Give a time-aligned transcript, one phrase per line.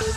[0.00, 0.08] 欢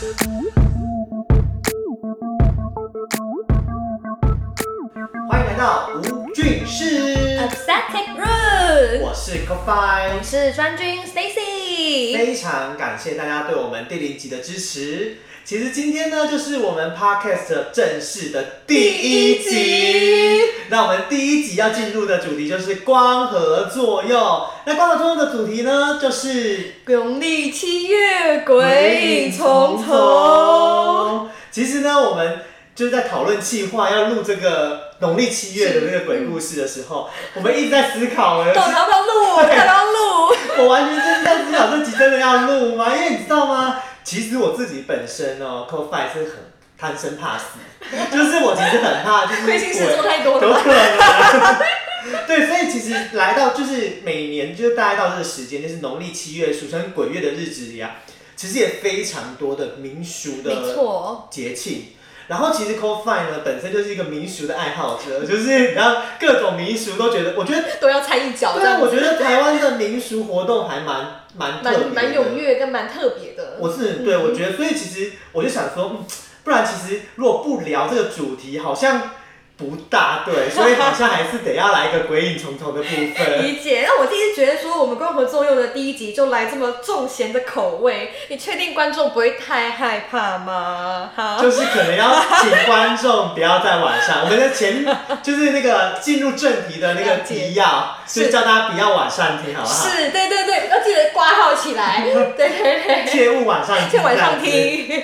[5.42, 12.18] 迎来到无俊是，Aesthetic Room，我是 Coffee，我是专军 Stacy。
[12.18, 15.18] 非常感谢大家对我们第零集的支持。
[15.46, 19.50] 其实今天呢，就是我们 Podcast 的正式的第一集。
[19.52, 24.48] 第一集那我们第一集要进入的主题就是光合作用。
[24.66, 31.30] 那光合作用的主题呢，就是农历七月鬼影重重。。
[31.52, 32.40] 其实呢，我们
[32.74, 39.38] 就是在讨论计划要录这个农历七月的那个鬼故事的时候，我们一直在思考哎，到底要不要录？
[39.40, 40.36] 要不要录？
[40.60, 42.96] 我完全就是在思考这集真的要录吗？
[42.96, 43.82] 因为你知道吗？
[44.04, 46.32] 其实我自己本身哦 c o f i 是很
[46.78, 47.46] 贪生怕死，
[48.12, 50.62] 就是我其实很怕，就是亏心事做太多有了吧？
[50.64, 51.58] 可能。
[52.28, 57.96] 对，所以其实来到就是每年就是大概到这个时间，就是农历七月，俗称鬼月的日子里啊，
[58.36, 61.88] 其实也非常多的民俗的错，节庆。
[62.34, 73.58] 然后其实 cosine 呢本身就是一个民俗的爱好者， 就是然后各种民俗都觉得，我觉得都要参一脚，对啊，我觉得台湾的民俗活动还蛮蛮蛮蛮踊跃跟蛮特别的。
[73.60, 76.06] 我是对，我觉得，所以其实我就想说，嗯，
[76.44, 79.12] 不然其实如果不聊这个主题，好像
[79.56, 83.44] 不大对，所以好像还是得要来一个鬼影重重的部分。
[83.44, 91.12] 理解，那我第一次觉得说，我们光合作用的第一集就来这么重咸的口味，你确定观众不会太害怕吗？
[91.16, 94.84] 好，就是可能要请观众不要在晚上， 我们的前
[95.22, 99.74] 就是那个进入正题的那个提要，是就是叫大家不要晚上听，好不好？
[99.74, 102.02] 是，对对对，要记得挂号起来，
[102.36, 104.42] 对对对，切勿晚上听，切晚上。
[104.42, 104.54] 听。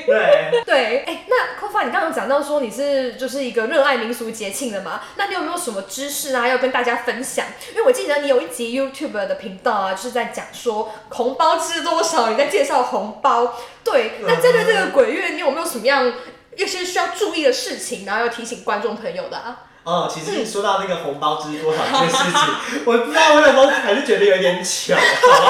[0.06, 5.02] 对，对，哎、那 c o f a 你刚刚讲到说你是就是一个热爱民俗节庆了嘛？
[5.18, 7.46] 那你有没有什么知识啊要跟大家分享？
[7.72, 13.54] 因为我记得你有一集 YouTube 的频道啊，就是在讲说红包知多少，你在介绍红包。
[13.84, 16.14] 对，那针对这个鬼月，你有没有什么样
[16.56, 19.66] 一些需要注意的事情，然后要提醒观众朋友的啊？
[19.84, 25.50] 哦，其实说到那个红包支多少这件事情，我不知道我有时候还是觉得有点巧，好不好？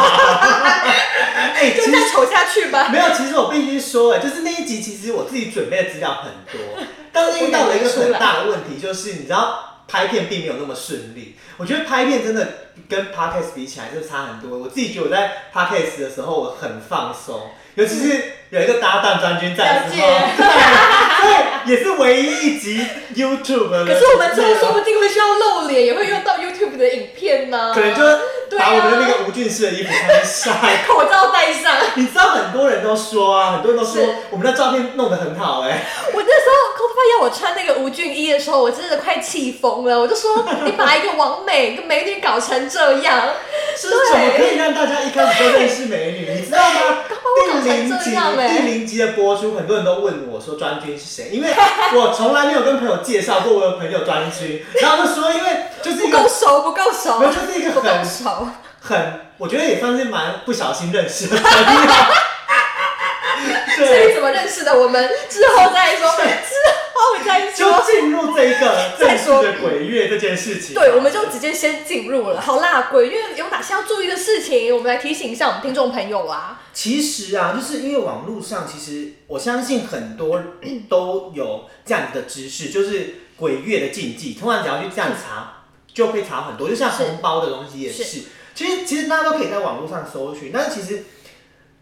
[1.60, 2.88] 哎、就再丑下去吧。
[2.90, 6.80] 没有，其实我必须说，哎，就是那一集，其实我自己准备的资料很多，
[7.12, 11.36] 但是遇到了一个很大的问题，就是你知道拍片并没有那么顺利。
[11.58, 12.48] 我觉得拍片真的
[12.88, 14.58] 跟 podcast 比起来就差很多。
[14.58, 20.08] 我自己觉得我在 podcast 的时候我很放松，尤其是有一个搭档专军在的时候，
[21.66, 23.86] 对，也是唯一一集 YouTube。
[23.86, 28.02] 可是我们之后说不定会需要露脸，也会用到 YouTube 的影片呢、可能就
[28.50, 30.54] 对啊把我们的那个吴俊士的衣服穿上。
[30.88, 31.74] 口罩戴上。
[31.96, 35.84] 你知道很多人都说啊，很多人都说是我们的照片弄得很好哎、
[36.14, 40.00] 我那时候 c o f a 要我穿那个吴俊一的时候，我真的快气疯了。
[40.00, 43.30] 我就说，你把一个王美、一个美女搞成这样，
[43.78, 46.40] 是怎么可以让大家一开始就认识美女？
[46.40, 46.98] 你知道吗？
[47.30, 51.50] 我第零集第零集的播出，很多人都问我说专军是谁，因为
[51.96, 55.50] 我从来没有跟朋友介绍过我有朋友专军，然后就说因为
[55.82, 58.39] 就是一个不够熟，不够熟没，有就是一个不够很熟。
[58.80, 61.92] 很，我觉得也算是蛮不小心认识的朋友。
[63.76, 66.54] 至于对，怎么认识的，我们之后再说，之
[66.94, 67.82] 后再就说。
[67.86, 70.76] 进入这一个正式再说的鬼月这件事情。
[70.76, 72.42] 对，我们就直接先进入了。
[72.42, 74.76] 好啦，鬼月有哪些要注意的事情？
[74.76, 76.60] 我们来提醒一下我们听众朋友啊。
[76.74, 80.44] 其实啊，就是因为网络上，其实我相信很多
[80.90, 84.34] 都有这样子的知识，就是鬼月的禁忌。
[84.34, 85.59] 通常只要去这样查，
[86.00, 86.70] 就会查很多。
[86.70, 88.22] 就像是红包的东西也是，是
[88.56, 90.50] 其实其实大家都可以在网络上搜寻。
[90.54, 91.04] 但是其实，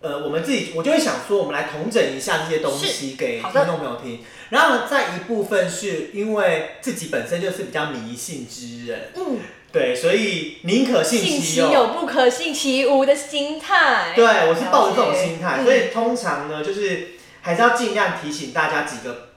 [0.01, 4.19] 呃，我们自己我就会想说，我们来统整一下这些东西给听众朋友听。
[4.49, 9.39] 然后呢，再一部分是因为自己本身就是比较迷信之人，嗯，
[9.71, 11.87] 对，所以宁可信信其有。
[11.87, 14.13] 不可信其无的心态。
[14.15, 17.09] 对，我是抱着这种心态，所以通常呢，就是
[17.41, 19.29] 还是要尽量提醒大家几个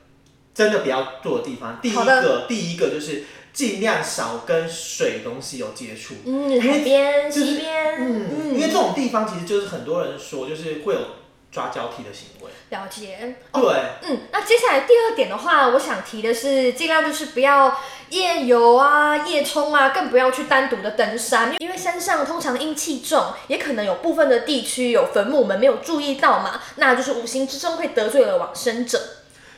[0.54, 1.78] 真的不要做的地方。
[1.82, 6.14] 第一个，第一个就是尽量少跟水东西有接触。
[6.24, 11.00] 嗯，海边、就是溪边，嗯，因为这种地方其实就是很多人说，就是会有
[11.50, 12.50] 抓交替的行为。
[12.70, 13.36] 了解。
[13.52, 13.62] 对，
[14.02, 17.76] 嗯，那接下来第二点的话，我想提的是，尽量就是不要
[18.10, 29.00] 夜游啊、夜冲啊，更不要去单独的登山，因为山上通常阴气重，也可能有部分的地区有坟墓，我们没有注意到嘛，那就是无形之中会得罪了往生者。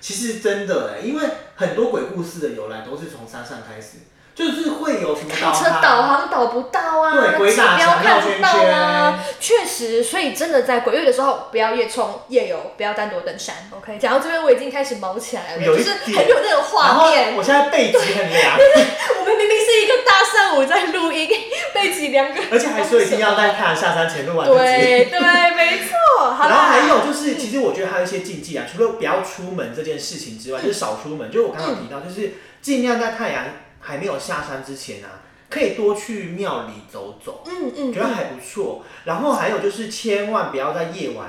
[0.03, 1.23] 其实真的哎，因为
[1.55, 3.99] 很多鬼故事的由来都是从山上开始，
[4.35, 13.55] 就是会有什么开车导航导不到啊，对鬼指打墙标看不绕圈到啊，确实，所以真的在鬼月的时候不要夜冲夜游，不要单独登山。
[13.71, 17.37] OK，讲到这边我已经开始毛起来了，就是点很有那种然画后面。
[17.37, 18.57] 我现在背脊很凉，
[19.21, 21.29] 我们明明是一个大上午在录音，
[21.75, 24.49] 背脊两个，而且还说一定要在太阳下山前录完。
[24.49, 25.21] 对对，
[25.57, 26.31] 没错。
[26.31, 31.31] 好然后还有就是，其实我觉得还有一些禁忌啊，除了不要出门这件事情之外，就是少出门。
[31.31, 33.45] 就是我刚刚提到，就是尽量在太阳
[33.83, 35.21] 还没有下山之前啊，
[35.51, 38.83] 可以多去庙里走走，嗯嗯，觉得还不错。
[39.05, 41.29] 然后还有就是，千万不要在夜晚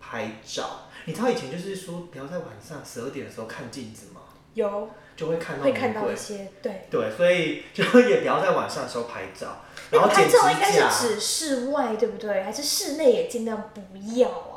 [0.00, 0.86] 拍照。
[1.04, 4.20] 你知道以前就是说，不要在晚上十二点的时候看镜子吗？
[4.54, 6.86] 有就会看到会看到一些对。
[6.90, 10.70] 对，所以就也不要在晚上的时候拍照，然后剪指照应该。
[10.70, 12.42] 是指室外，对不对？
[12.42, 13.80] 还是室内也尽量不
[14.18, 14.51] 要啊？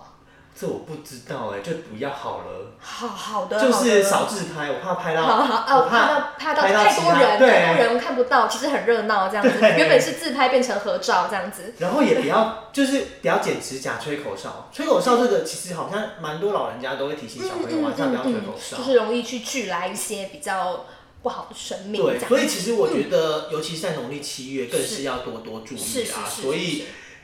[0.58, 2.72] 这我不知道哎、就不要好了。
[2.80, 9.60] 好好的，就是少自拍，我怕拍到，好好哦，我怕到怕到太拍到其他多人，太多人看不到，其实很热闹这样子。
[9.60, 11.74] 对原本是自拍变成合照这样子。
[11.80, 14.70] 然后也不要，就是不要剪指甲、吹口哨。
[14.72, 18.78] 吹口哨这个其实好像蛮多老人家都会提醒小朋友晚上不要吹口哨。
[18.78, 20.86] 嗯就是容易去聚来一些比较
[21.22, 22.02] 不好的生命。
[22.02, 26.24] 对，所以其实我觉得，尤其是在农历七月，更是要多多注意啊。
[26.30, 26.84] 所以是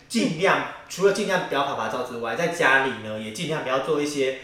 [0.10, 4.40] 尽量除了尽量不要拍拍照之外，在家里呢也尽量不要做一些，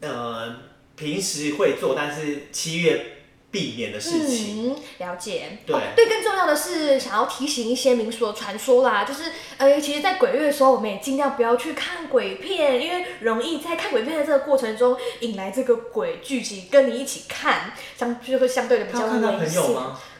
[0.00, 0.56] 呃，
[0.96, 3.18] 平时会做但是七月
[3.52, 4.74] 避免的事情。
[4.74, 5.58] 嗯，了解。
[5.64, 19.62] 对哦对，更重要的是想要提醒一些民俗的传说啦，就是呃，其实，在鬼月的时候，我们也尽量不要去看鬼片，因为容易在看鬼片的这个过程中引来这个鬼聚集跟你一起看，相就会相对的比较危险。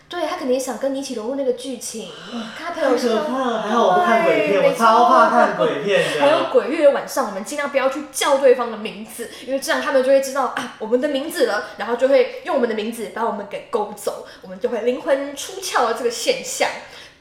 [0.08, 2.08] 对他肯定想跟你一起融入那个剧情，
[2.56, 3.58] 看他朋太友是可怕！
[3.62, 5.56] 还好我不看鬼片，对我超怕看。
[5.56, 6.20] 鬼片的。
[6.22, 16.68] 还有鬼月晚上，我们尽量不要去叫对方的名字，因为这样他们就会知道啊我们的名字了，然后就会用我们的名字把我们给勾走，我们就会灵魂出窍的这个现象。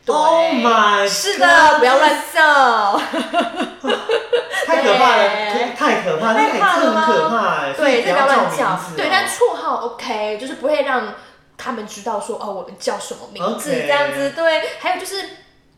[0.06, 3.02] 对 Oh my 是的，不要乱叫。
[4.68, 11.16] 太可怕了， 对太可怕，那太可怕了吗很可对，不这不要乱叫对，但绰号 OK，就是不会让
[11.58, 14.32] 他们知道说哦，我们叫什么名字这样子。
[14.36, 15.24] 对，还有就是。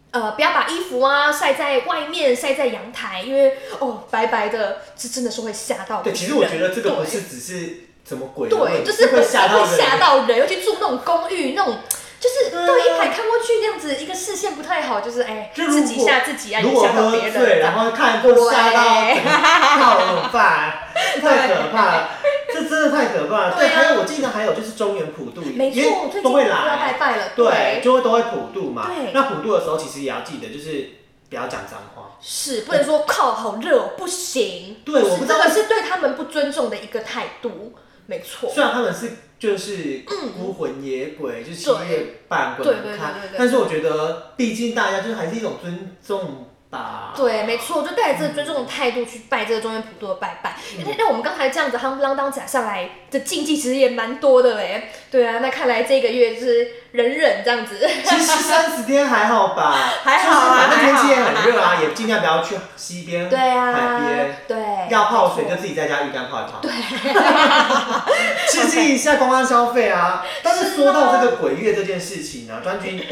[0.10, 9.98] 呃，不要把衣服啊晒在外面，晒在阳台，因为哦，白白的，这真的是会吓到对，其实我觉得这个不对是只是怎么鬼对，就是会吓到会吓。
[9.98, 11.78] 到人，尤其住那种公寓那种，
[12.20, 17.74] 就是对啊对一排看过去这样子，一个视线不太好，就是哎，自己吓自己啊，也如果到别人这醉，样。
[17.74, 20.74] 然后看就吓到，怎么办？
[21.22, 22.10] 太可怕了，
[22.52, 23.56] 这真的太可怕了。
[23.56, 29.12] 对，对啊还有我记得还有就是中原普渡，没因为错，最都会近要拜来，拜了，对，就会都会普渡嘛对。
[29.14, 30.90] 那普渡的时候，其实也要记得，就是
[31.30, 32.04] 不要讲脏话。
[32.20, 34.78] 是不能说靠好热哦，不行。
[34.84, 37.76] 对我不知道是这个是对他们不尊重的一个态度，
[38.08, 38.50] 没错。
[38.52, 40.04] 虽然他们是就是
[40.38, 47.14] 孤魂野鬼，就是七月半鬼对对不看对对对，但是我觉得毕竟大家就是还是一种尊重吧。
[47.16, 50.56] 对，没错，就带着这个尊重的态度去拜这个中原普渡的拜拜。
[50.78, 54.90] 嗯那、那我们刚才这样子夯不啷当讲下来的禁忌，其实也蛮多的嘞。
[55.10, 57.80] 对啊，那看来这个月就是忍忍这样子。
[58.04, 59.72] 其实三十天还好吧，
[60.04, 64.38] 还好啊就是反正天气也很热啊，也尽量不要去西边、对啊，海边。
[64.48, 64.58] 对，
[64.90, 66.72] 要泡水就自己在家浴缸泡一泡，对，
[68.48, 70.24] 刺激一下公安消费啊。
[70.44, 73.04] 但是说到这个鬼月这件事情呢、专军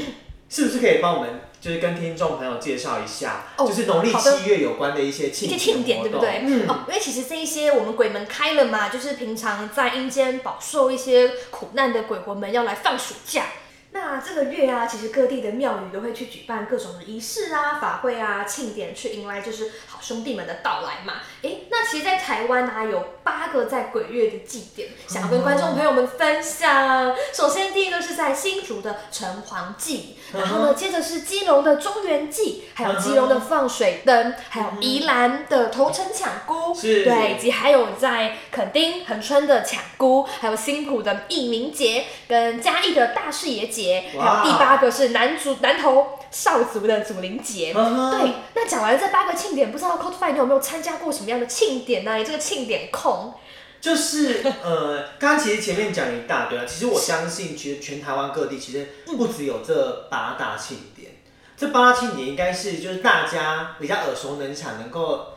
[0.50, 6.44] 是不是可以帮我们就是跟听众朋友介绍一下，哦就是农历七月有关的一些庆典，对不对？
[6.44, 13.46] 嗯，哦，因为其实这一些我们鬼门开了嘛，就是平常在阴间饱受一些苦难的鬼魂们要来放暑假。
[13.94, 21.22] 那这个月啊，其实各地的庙宇都会去举办各种的仪式啊、法会啊、庆典，去迎来就是好兄弟们的到来嘛。
[21.42, 27.16] 诶，那其实，在台湾啊，有八个在鬼月的祭典，想要跟观众朋友们分享。
[27.34, 47.72] 首先，第一个是在新竹的城隍祭，然后呢，接着是基隆的中原祭，还有基隆的放水灯，还有宜兰的头城抢姑，是对，以及还有在垦丁恒春的抢姑，还有新浦的义民节，跟嘉义的大士爷节，还有第八个是南竹南投少族的祖灵节。
[47.74, 49.95] 对，那讲完这八个庆典，不知道
[50.32, 52.18] 你有没有参加过什么样的庆典呢？
[52.18, 53.34] 你这个庆典控，
[53.80, 61.12] 就是呃，刚刚其实前面讲了一大堆啊，其实我相信，其实全台湾各地其实不只有这八大庆典，
[61.56, 65.28] 这八大庆典应该是就是大家比较耳熟能详能够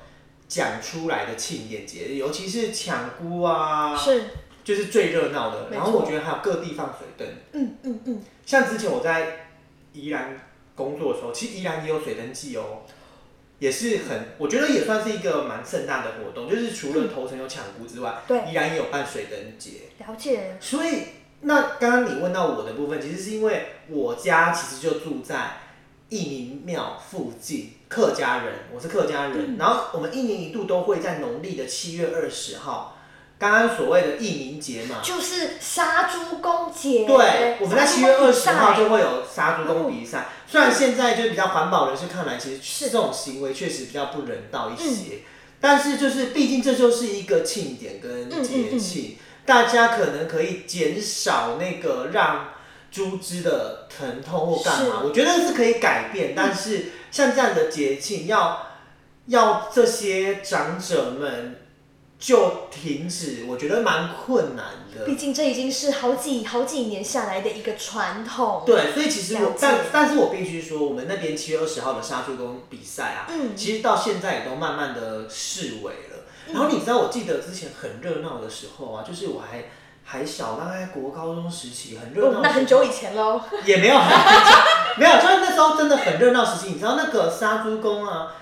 [0.48, 4.24] 讲出来的庆典节日，尤其是抢姑啊，是，
[4.64, 5.68] 就是最热闹的。
[5.70, 9.50] 然后我觉得还有各地放水灯，嗯嗯嗯，像之前我在
[9.92, 10.40] 宜兰
[10.74, 12.82] 工作的时候，其实宜兰也有水灯季哦。
[13.58, 18.38] 也是很，我觉得也算是一个蛮盛大的活动，就是除了头城有抢姑之外，对。
[18.50, 19.70] 依然也有办水灯节。
[19.98, 21.02] 了解，所以，
[21.40, 25.58] 那刚刚你问到我的部分，其实是因为我家其实就住在
[26.08, 32.97] 义民庙附近，客家人，我是客家人，然后我们一年一度都会在农历的七月二十号
[33.38, 34.96] 刚刚所谓的义民节嘛。
[35.02, 37.06] 就是杀猪公节。
[37.06, 40.26] 对，我们在七月二十号就会有杀猪公比嗯赛。
[40.46, 45.18] 虽然现在就比较环保人士看来，其实这种行为确实比较不人道一嗯些。
[45.60, 52.50] 但是就是，毕竟这就是一个庆典跟嗯节气，大家可能可以减少那个让
[52.90, 56.32] 猪只的疼痛或干嘛，我觉得是可以改变。
[56.36, 58.66] 但是像这样的节庆，要
[59.26, 61.60] 要这些长者们
[62.18, 65.04] 就停止，我觉得蛮困难的。
[65.04, 68.64] 毕竟这已经是好几好几年下来的一个传统。
[68.66, 76.24] 对，所以其实我但但是我必须说，我们那边七月二十号的杀猪工比赛啊，嗯其实到现在也都慢慢的式微了。
[76.52, 79.66] 然后你知道，我记得之前很热闹的时候啊，就是我还
[80.02, 83.40] 还小，大概国高中时期很热闹、哦，那很久以前喽。
[83.64, 84.56] 也没有 很久，
[84.96, 86.72] 没有，就是那时候真的很热闹时期。
[86.72, 88.34] 你知道那个杀猪工啊，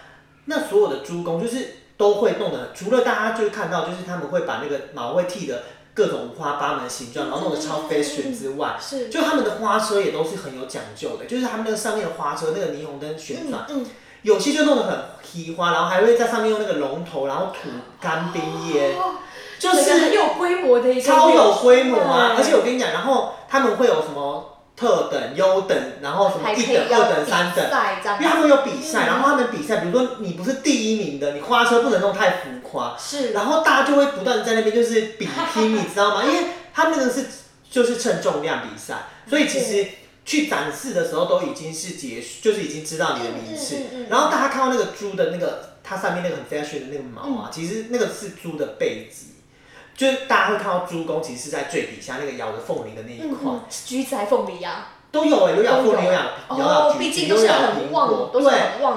[0.47, 5.62] 那所有的猪工就是都会弄得，除了大家就是看到，就是他们会把那个毛会剃的
[5.95, 9.09] 各种五花八门的形状，然后弄得超 fashion 之外，是。
[9.09, 13.87] 就他们的花车也都是很有讲究的，就是他们那个上面的花车那个霓虹灯旋转，嗯，
[14.23, 17.69] 有些就弄得很稀花，然后还会在上面用那个龙头，然后吐
[18.00, 19.17] 干冰烟，哦
[19.59, 22.35] 就是很有规模的一个超有规模啊！
[22.37, 27.64] 而且我跟你讲，然后他们会有什么特等、优等，然后什么一等、二等、三等，
[28.21, 36.23] 因为他们有比赛，嗯然后他们比赛，比如说你不是第一名的，你花车不能弄太浮夸，是然后大家就会不断地在那边就是比拼，你知道吗？
[36.28, 37.25] 因为他们那个是
[37.71, 39.87] 就是称重量比赛，所以其实
[40.26, 43.76] 去展示的时候都已经是结束，就是已经知道你的名次。
[44.11, 49.28] 然后大家看到那个猪的那个它上面那个很 fashion 的那个毛嗯啊，其实那个是猪的背脊。
[49.97, 53.53] 就是大家会看到猪公其实是在最底下那个咬着凤梨的那一块，
[53.87, 56.23] 橘子还凤梨呀，都有哎、有咬凤梨，有咬
[56.59, 58.43] 咬橘子，毕竟都是有咬苹很旺果，对。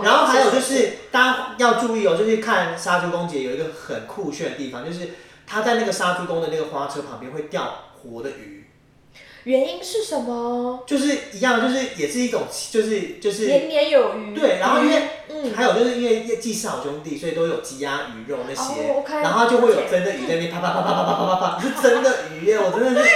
[0.04, 5.12] 然后还有就是大家要注意哦，就是看杀猪公节有一个很酷炫的地方，就是
[5.48, 8.59] 他在那个杀猪公的那个花车旁边会钓活的鱼，
[9.44, 10.84] 原因是什么？
[10.86, 14.36] 就是一样，就是也是一种，就是就是年年有余。
[14.36, 14.60] 对。
[14.60, 22.60] 然后因为嗯，还有就是因为祭是好兄弟，所以都有鸡鸭鱼肉那些，哦，OK，然后就会有真的鱼在那边啪啪啪啪啪啪啪啪啪，是真的鱼耶！
[22.60, 23.10] 我真的是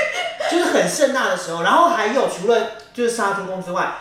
[0.52, 3.96] 就是很盛大的时候，然后还有除了就是杀猪公之外，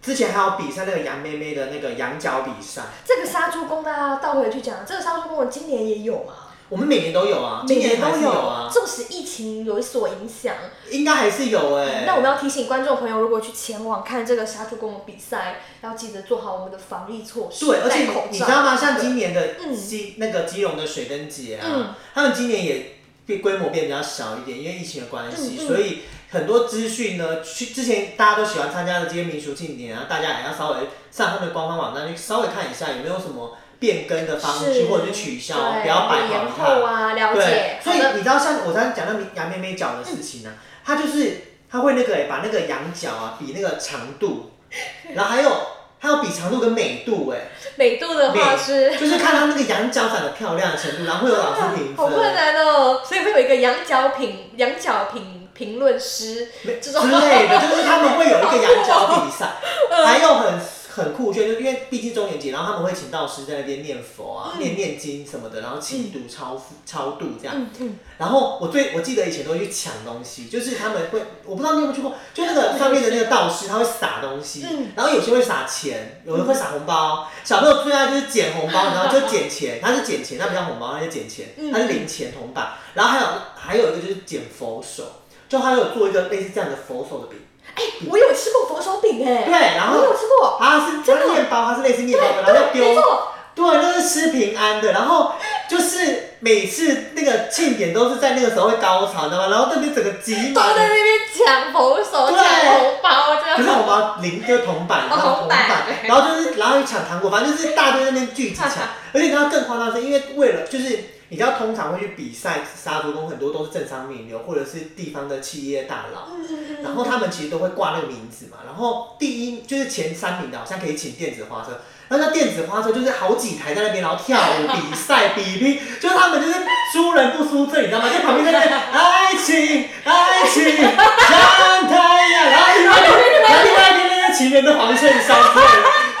[0.00, 6.32] 之前还有比赛那个杨妹妹的那个羊角比赛，这个杀猪工，大家倒回去讲，这个杀猪工我今年也有嘛，
[6.72, 10.56] 我们每年都有啊，今年还都是有啊，纵使疫情有所影响，
[10.90, 12.04] 应该还是有哎。
[12.06, 18.08] 那我们要提醒观众朋友，如果去前往看这个杀猪公的比赛，要记得做好我们的防疫措施，对，而且。
[18.30, 18.74] 你知道吗？
[18.74, 22.94] 像今年的嗯基、那个基隆的水灯节啊，嗯他们今年也
[23.26, 26.00] 变规模变比较小一点，因为疫情的关系，所以
[26.30, 36.92] 很多资讯呢，去之前大家都喜欢参加的这些民俗庆典啊，大家也要稍微上他们的官方网站去稍微看一下有没有什么变更的方式，或者是取消，不要摆延黄后它。
[36.92, 40.50] 啊，了对解。，所以你知道，像我刚才讲到杨妹妹脚的事情呢、
[40.86, 44.52] 她就是她会那个、欸、把那个羊角啊比那个长度，
[45.16, 45.50] 然后还有
[45.98, 48.96] 还有比长度跟美度哎、美度的话是。
[48.96, 52.22] 就是看她那个羊角长得漂亮的程度，然后会有老师评 好困。
[52.32, 59.46] 难哦，所以会有一个羊角评羊角评评论师没这种之类的，就是他们会有一个 羊角比赛，
[59.90, 60.54] 嗯还有很
[60.94, 67.54] 很酷炫，就因为毕竟中元节，然后他们会请道士在那边念佛啊、嗯念念经什么的，然后祈祷、超度、超度这样。
[67.56, 77.26] 嗯嗯，然后我最我记得以前都会去抢东西，就是他们会，我不知道你有没有去过，就那个上面的那个道士他会撒东西，嗯然后有些会撒钱，有的会撒红包。
[77.42, 82.74] 小朋友最爱就是捡红包，然后就捡钱，他是捡钱，他不叫红包，他是捡钱，嗯他是零钱铜板。
[82.94, 85.04] 然后还有还有一个就是捡佛手，
[85.48, 87.38] 就他有做一个类似这样的佛手的饼，
[87.74, 94.92] 哎、我有吃过佛手饼哎，对，然后我有吃过，它是它是面包，它是类似面包的，然后丢错，对，就是吃平安的。
[94.92, 95.32] 然后
[95.68, 99.48] 就是每次那个庆典都是在那个时候会高潮，你知道吗？
[99.48, 100.76] 然后那边整个挤都满都。
[100.76, 103.56] 在那边抢佛手、对抢红包这样。
[103.56, 108.66] 可是红包零就是铜板，然后铜板，然后就是然后又抢糖果，反正就是大堆在那边聚集抢。
[109.14, 116.28] 而且你知道更夸张的是，因为为了就是你知道通常会去比赛杀猪工，很多都是政商名流或者是地方的企业大佬。
[116.28, 126.54] 嗯嗯嗯然后他们其实都会挂那个名字嘛，然后第一就是前三名的好像可以请电子花车，然后那电子花车就是好几台在那边，然后跳舞比赛比拼，就是他们就是
[126.92, 128.10] 输人不输阵，你知道吗？
[128.12, 135.34] 在旁边在那边爱情爱情像太阳，然后另外一边然后另外一边那个情人的黄衬衫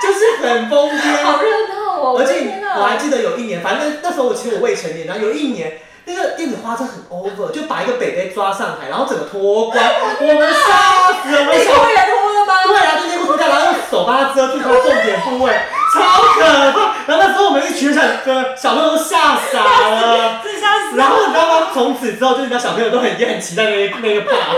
[0.00, 1.22] 就是很疯癫。
[1.22, 1.71] 好热闹
[2.02, 2.16] 哦！
[2.18, 9.76] 而且我还记得有一年，反正那时候我其实我未成年，然后有一年那个电子花车很 over，就把一个北北抓上台，然后整个脱光，
[10.20, 12.52] 我们吓死了，我们小你脱了吗？
[12.66, 15.52] 对啊，就内裤脱掉，然后用手把它遮住它的重点部位，
[15.94, 16.94] 超可怕。
[17.06, 20.40] 然后那时候我们一群小哥小朋友都吓傻了。
[20.42, 21.68] 自吓死然后你知道吗？
[21.72, 24.52] 从此之后，就是那小朋友都很也很期待那个那个怕。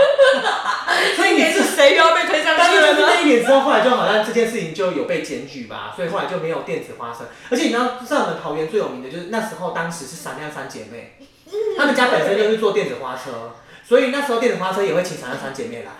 [1.15, 2.99] 所以你是谁又要被推上去了呢？
[2.99, 7.27] 那一年之后，后来就好像这件事情就有被检举吧，所以后来就没有电子花生。
[7.49, 11.17] 而且你知道，在我们桃园最有名的就是那时候，当时是闪亮三姐妹，
[11.77, 13.53] 她们家本身就是做电子花车，
[13.87, 15.91] 所以那时候电子花车也会请闪亮三姐妹来。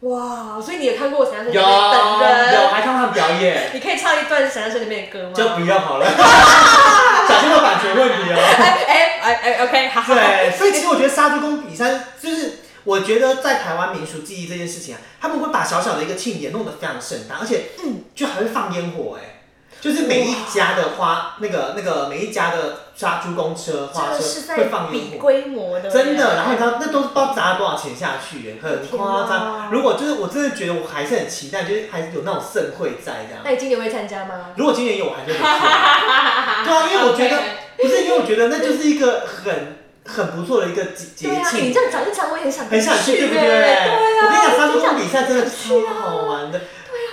[0.00, 2.54] 哇，所以你也看过《闪亮有生里面本人？
[2.54, 5.32] 有，还看他们表演，你可以唱一段《闪亮生里面的歌吗？
[5.34, 6.06] 就不要好了，
[7.26, 8.36] 小心有版权问题哦。
[8.36, 10.14] 哎哎哎哎，OK，好好。
[10.14, 19.40] 对，所以其实我觉得杀猪公比赛就是，我觉得在台湾民俗记忆这件事情啊，他们会把小小的一个庆典弄得非常盛大，而且嗯，就还会放烟火哎，
[19.80, 24.22] 就是每一家的花那个那个每一家的杀猪公车花车
[24.54, 25.18] 会放烟火。
[25.18, 29.70] 规模的，真的，然后你知道那都是不知道砸了多少钱下去，很夸张。
[29.72, 33.42] 如果就是我真的觉得我还是很期待，就是还是有那种盛会在这样。
[33.44, 34.52] 那你今年会参加吗？
[34.56, 35.42] 如果今年有，我还是会去。
[35.42, 37.42] 对啊，因为我觉得
[37.78, 41.72] 不是，因为我觉得那就是一个很很不错的一个节节对啊，庆你。
[41.72, 43.42] 这样讲一讲，我也很想很想去，对不对？
[43.42, 46.60] 对啊，我跟你讲，杀猪公比赛真的超好玩的。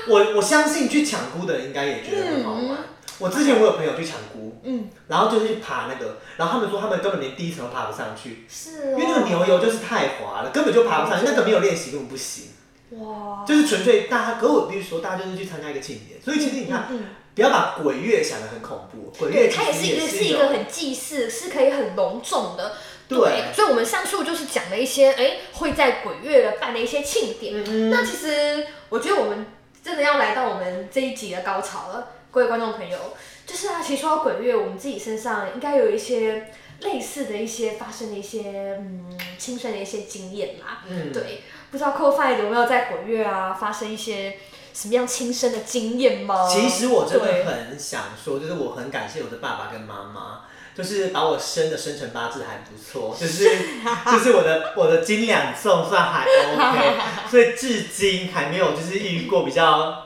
[0.08, 2.78] 我我相信去抢菇的人应该也觉得很好玩。
[3.22, 12.50] 我之前我有朋友去抢菇，嗯，然后就是去爬那个，然后他们说他们根本连第一层都爬不上去，是哦，因为那个牛油就是太滑了，根本就爬不上去，那个没有练习根本不行，
[12.92, 14.34] 哇，就是纯粹大家。
[14.40, 17.06] 可是我必须说，大家就是去参加一个庆典，所以其实你看，嗯，嗯。
[17.34, 22.74] 不要把鬼月想得很恐怖，鬼月它也是一个是一有个很祭祀，是可以很隆重的。
[23.08, 27.64] 对，所以我们上述就是讲了一些，哎，会在鬼月的办的一些庆典。
[27.66, 29.46] 嗯那其实我觉得我们
[29.82, 32.98] 真的要来到我们这一集的高潮了，各位观众朋友，
[33.46, 36.48] 就是啊，其实说到鬼月，我们自己身上应该有一些
[36.80, 40.82] 类似的一些发生的一些嗯亲身的一些经验啦。
[40.88, 44.38] 嗯，对，不知道 c o f i 有没有在鬼月啊发生一些
[44.74, 46.48] 什么样亲身的经验吗？
[46.50, 53.44] 其实我真的很想说，就是我很感谢我的爸爸跟妈妈，就是把我生的生辰八字还不错， 就是
[54.10, 60.01] 就是我的我的斤两重算还 OK，所以至今还没有就是遇过比较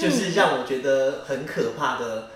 [0.00, 2.30] 就是让我觉得很可怕的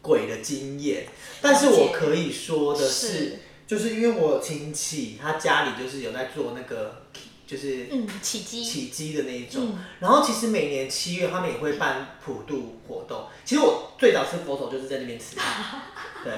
[0.00, 1.06] 鬼的经验。
[1.40, 7.02] 但是我可以说的是，是就是因为我有亲戚，他家里就是有在做那个
[7.46, 9.66] 就是嗯起鸡，起鸡的那一种。
[9.72, 13.26] 嗯然后其实每年七月他们也会办普渡活动。
[13.44, 15.36] 其实我最早吃佛手就是在那边吃，
[16.24, 16.32] 对，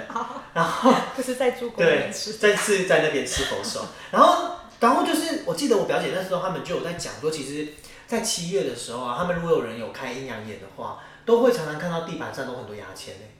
[0.54, 2.10] 然后 就是在猪公对。
[2.38, 7.68] 再次在那边吃佛手，然后然后就是我记得我表姐那时候他们就有在讲说，其实，
[8.10, 13.36] 在七月的时候啊，他们如果有人有开阴阳眼的话，都会常常看到地板上都很多牙签欸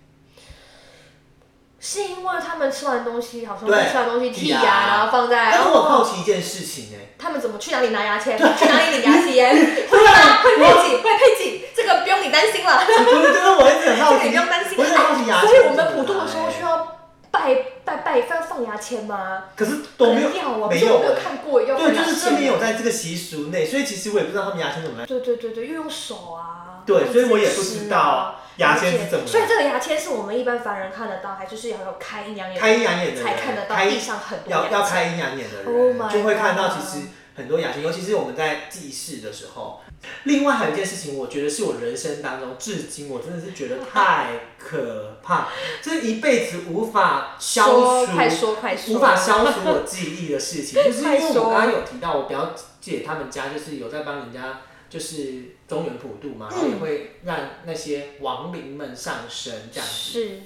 [1.81, 5.51] 是因为他们吃完东西，好像对吃完东西剔剔牙牙，然后放在。
[5.51, 8.39] 但是我好哦奇一件事情哎、他们怎么去哪里拿牙签？
[8.39, 9.57] 去哪里领牙签？
[9.91, 10.43] 会吗？
[10.45, 14.79] 会配给，会配给，这个不用你担心了，不是，就是我一直很好奇，这个你不用担心。
[14.79, 17.00] 我一直很好奇牙签所以我们普渡的时候需要
[17.31, 19.45] 拜拜拜放放牙签吗？
[19.57, 25.07] 可是都没有要啊，没可是我没有有看过要对，就是这没有在这个习俗内，所以其实我也不知道他们牙签怎么来。
[25.07, 26.83] 对对对对，又用手啊。
[26.87, 29.27] 对，所以我也不知道牙签是怎么。
[29.27, 34.69] 所以这个牙签是我们一般凡人看得到，还就是要有开阴阳眼，开阴阳眼的人才看得到地上很多要。
[34.71, 39.81] 要开阴阳眼的 Oh 人就会看到其实很多牙签，尤其是我们在祭事的时候。
[40.25, 45.49] 另外还有一件事情，我觉得是我人生当中至今我真的是觉得太可怕，
[45.83, 59.95] 这一辈子无法消除快说快说，无法消除我记忆的事情， 就是因为我刚刚有提到，我表姐他们家就是有在帮人家就是中原普渡嘛，然后也会让那些亡灵们上身这样子。
[59.95, 60.39] 是。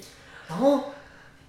[0.49, 0.91] 然后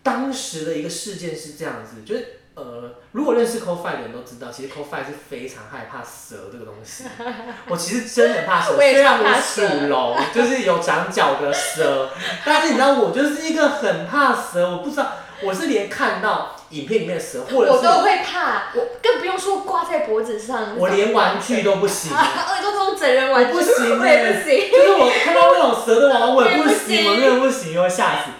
[0.04, 7.04] 当时的一个事件是这样子，就是呃，如果认识 CoFi 的人都知道，其实 CoFi 是非常害怕蛇这个东西。
[7.68, 12.08] 我其实真的很怕蛇，虽然我属龙，就是有长角的蛇，
[12.46, 20.78] 但是你知道我就是一个很怕蛇，我不知道我是连看到影片里面的蛇，或者是我都会怕，我更不用说挂在脖子上。
[20.78, 22.10] 我连玩具都不行。
[22.14, 24.70] 啊，而且都这种整人玩具，不行我不行。
[24.72, 28.30] 就是我看到那种蛇的娃娃，我也不行，我真的不行，会吓死。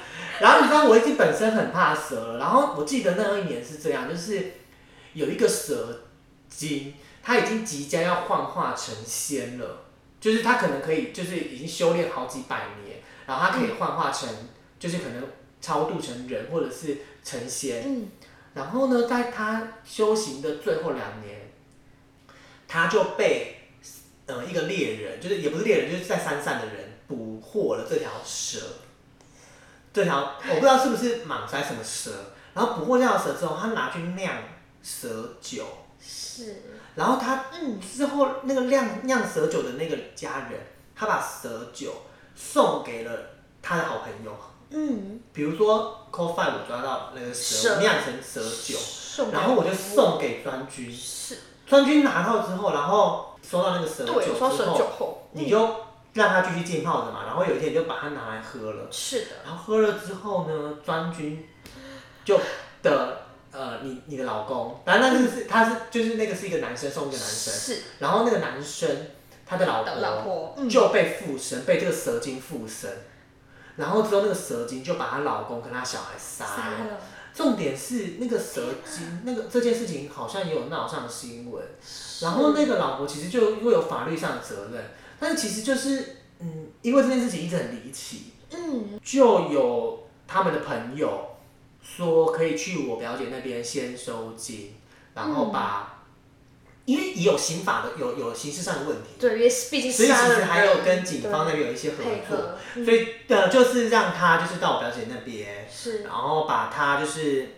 [0.40, 4.52] 然后你知道我已经本身很怕蛇了，然后我记得那一年是这样，就是
[5.14, 6.02] 有一个蛇
[6.48, 9.84] 精，它已经即将要幻化成仙了，
[10.20, 14.28] 就是它可能可以，就是已经修炼好几百年，然后它可以幻化成，
[14.78, 15.22] 就是可能
[15.60, 17.82] 超度成人或者是成仙。
[17.86, 18.08] 嗯，
[18.54, 21.50] 然后呢，在他修行的最后两年，
[22.68, 23.56] 他就被
[24.26, 28.60] 呃一个猎人，就是也不是猎人，就是在山上的人捕获了这条蛇。
[29.96, 32.10] 这条我不知道是不是蟒蛇还是什么蛇，
[32.52, 34.30] 然后捕获这条蛇之后，他拿去酿
[34.82, 35.64] 蛇酒，
[35.98, 36.62] 是，
[36.96, 40.60] 然后他嗯，之后那个酿酿蛇酒的那个家人，
[40.94, 41.94] 他把蛇酒
[42.34, 43.10] 送给了
[43.62, 44.36] 他的好朋友，
[44.68, 48.78] 嗯，比如说 c o f i 我抓到那个蛇，蛇我酿成蛇酒，
[49.32, 55.85] 然后我就送给专军，是，专军拿到之后，然后收到那个蛇酒对，之双蛇酒后，你就
[56.16, 58.88] 让它继续浸泡着嘛，然后有一天你就把它拿来喝了。
[58.90, 61.46] 是的，然后喝了之后呢，专军
[62.24, 62.40] 就
[62.82, 67.82] 的呃，你你的老公，反正那个是他是就是那个是一个男生送一个男生，是。
[68.00, 68.88] 然后那个男生
[69.46, 72.90] 他的老婆老婆就被附身，被这个蛇精附身，
[73.76, 76.44] 然后之后那个蛇精就把她老公跟她小孩杀。
[76.44, 77.00] 了，
[77.32, 81.62] 重点是那个蛇精，那个这件事情好像也有闹上新闻，
[82.22, 84.82] 然后那个老婆其实就会有法律上的责任，
[85.18, 91.36] 但是其实就是嗯，因为这件事情一直很离奇，嗯，就有他们的朋友
[91.82, 94.74] 说可以去我表姐那边先收金，
[95.14, 96.04] 然后把，
[96.84, 101.96] 因为也有刑法的有有刑事上的问题，对，因为毕竟所以其实还有跟警方那边有一些合
[102.28, 102.84] 作，嗯。
[102.84, 107.54] 所以呃就是让他就是到我表姐那边，是，然后把他就是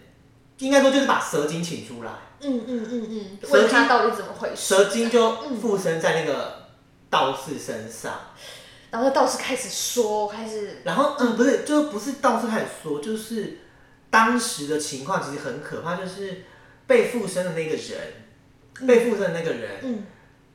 [0.59, 5.61] 应该说就是把蛇精请出来，嗯嗯嗯嗯，蛇精到底怎么回事，蛇精就嗯。
[5.61, 6.58] 附身在那个
[7.11, 8.13] 道士身上。
[8.91, 13.59] 然后道士开始说，开始，然后嗯，不是，就不是道士开始说，就是
[14.09, 16.45] 当时的情况其实很可怕，就是
[16.87, 20.07] 被附身的那个人，被附身的那个人嗯，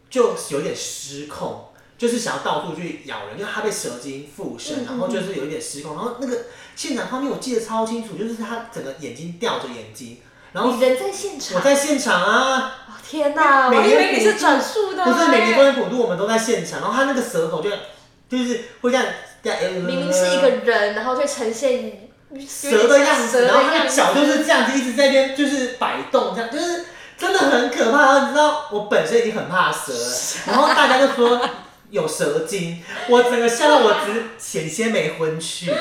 [0.10, 10.18] 就有点失控，就是想要到处去咬人，因为他被蛇精附身，然后就是有一点失控，然后那个现场画面我记得超清楚，就是他整个眼睛吊着眼睛，
[10.54, 11.60] 然后你人在现场。
[11.60, 17.70] 我，在现场啊，哦天哪，每我以为年普你是转述的，不是每年哎公园普渡我们都在现场，然后他那个舌头就
[18.30, 19.06] 就是会这样
[19.44, 22.10] 这样，呃明明是一个人，然后却呈现
[22.48, 26.86] 蛇的样子，然后他的脚就是这样子一直在那边就是摆动，这样就是
[27.18, 28.02] 真的很可怕。
[28.02, 31.40] 然后你知道我本身已经很怕蛇了， 然后大家就说
[31.90, 35.72] 有蛇精，我整个吓到我只险些没昏去。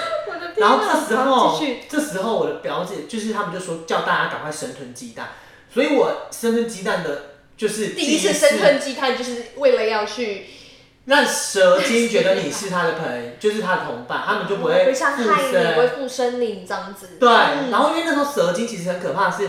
[0.57, 1.59] 然后这时候，
[1.89, 5.31] 这时候我的表姐就是他们就说叫大家赶快生吞鸡蛋，
[5.73, 7.23] 所以我生吞鸡蛋的
[7.57, 10.47] 就是第一次生吞鸡蛋就是为了要去
[11.07, 17.17] 让蛇精觉得你是他的朋友，就是他的同伴，他们就不不会害你，身不会附身你这样子。
[17.19, 19.49] 对，嗯然后因为那时候蛇精其实很可怕的是，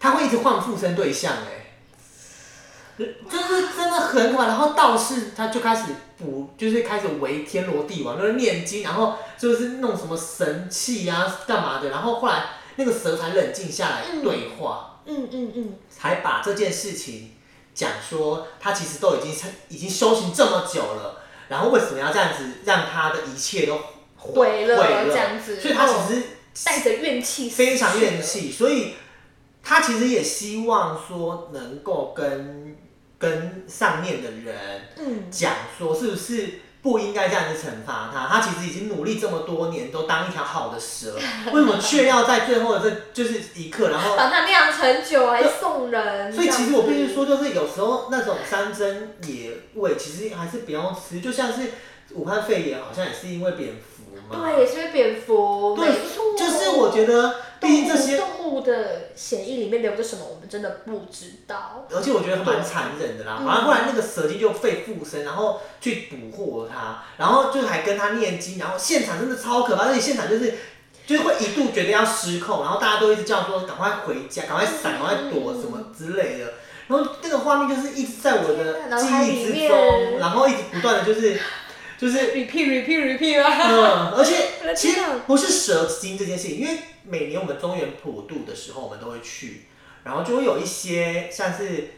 [0.00, 4.46] 他会一直换附身对象，哎，就是真的很可怕。
[4.46, 5.82] 然后道士他就开始
[6.16, 11.90] 补，就是开始围天罗地网，就是念经，然后就是弄什么神器啊，干嘛的。
[11.90, 12.44] 然后后来
[12.76, 17.32] 那个蛇才冷静下来嗯对话，嗯嗯嗯，才把这件事情
[17.74, 19.32] 讲说，他其实都已经
[19.68, 23.80] 已经修行这么久了，然后为什么要这样子让他的一切都
[24.16, 24.76] 毁了？
[24.82, 26.22] 毁了这样子，所以他哦其实
[26.64, 28.22] 带着怨气，非常怨。
[28.22, 28.94] 气，所以
[29.62, 32.76] 他其实也希望说能够跟
[33.18, 38.28] 跟上面的人嗯，讲说，是不是不应该这样子惩罚他？
[38.28, 41.16] 他其实已经努力这么多年，都当一条好的蛇，
[41.52, 44.16] 为什么却要在最后的这就是一刻，然后？
[44.16, 46.32] 把它酿成酒来送人。
[46.32, 51.20] 所以其实我必须说，就是有时候那种山珍野味，其实还是不要吃。
[51.20, 51.72] 就像是
[52.12, 53.95] 武汉肺炎，好像也是因为蝙蝠
[54.28, 54.50] 嘛。
[54.50, 55.88] 对，也是因为蝙蝠，对，
[56.38, 61.86] 就是我觉得，毕竟这些动物的血液里面流着什么，我们真的不知道。
[61.94, 63.38] 而且我觉得蛮残忍的啦。
[63.40, 70.54] 嗯反正后来那个蛇精就被附身，然后去捕获它，然后就还跟他念经，然后现场真的超可怕，而且现场就是。
[71.06, 76.54] 就是会一度觉得要失控，然后大家都一直叫说赶快回家，赶快闪，赶快躲什么之类的。
[76.88, 81.38] 然后那个画面就是一直在我的记忆之中，然后一直不断的就是
[81.98, 83.70] 就是 repeat repeat repeat 啊！
[83.70, 89.62] 嗯，而且 其实不是蛇精这件事情，因为每年我们中原普渡的时候，我们都会去，
[90.04, 91.90] 然后就会有一些像是